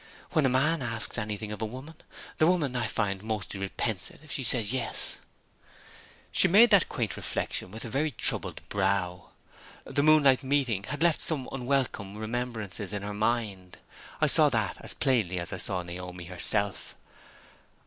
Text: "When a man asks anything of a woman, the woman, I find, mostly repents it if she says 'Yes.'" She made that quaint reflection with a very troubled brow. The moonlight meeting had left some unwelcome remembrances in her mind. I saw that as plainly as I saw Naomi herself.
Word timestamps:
"When 0.31 0.47
a 0.47 0.49
man 0.49 0.81
asks 0.81 1.19
anything 1.19 1.51
of 1.51 1.61
a 1.61 1.65
woman, 1.65 1.93
the 2.39 2.47
woman, 2.47 2.75
I 2.75 2.87
find, 2.87 3.21
mostly 3.21 3.59
repents 3.59 4.09
it 4.09 4.19
if 4.23 4.31
she 4.31 4.41
says 4.41 4.73
'Yes.'" 4.73 5.17
She 6.31 6.47
made 6.47 6.71
that 6.71 6.89
quaint 6.89 7.15
reflection 7.15 7.69
with 7.69 7.85
a 7.85 7.89
very 7.89 8.09
troubled 8.09 8.67
brow. 8.67 9.29
The 9.83 10.01
moonlight 10.01 10.41
meeting 10.41 10.85
had 10.85 11.03
left 11.03 11.21
some 11.21 11.47
unwelcome 11.51 12.17
remembrances 12.17 12.93
in 12.93 13.03
her 13.03 13.13
mind. 13.13 13.77
I 14.19 14.25
saw 14.25 14.49
that 14.49 14.75
as 14.79 14.95
plainly 14.95 15.37
as 15.39 15.53
I 15.53 15.57
saw 15.57 15.83
Naomi 15.83 16.23
herself. 16.25 16.95